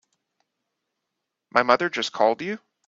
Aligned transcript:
My 1.51 1.61
mother 1.61 1.87
just 1.91 2.11
called 2.11 2.41
you? 2.41 2.57